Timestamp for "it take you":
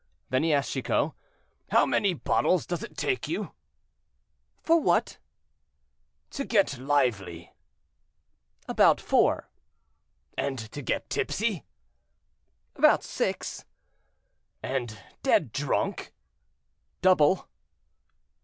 2.81-3.51